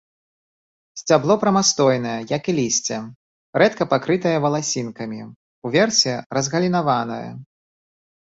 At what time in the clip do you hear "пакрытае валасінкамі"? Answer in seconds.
3.93-5.21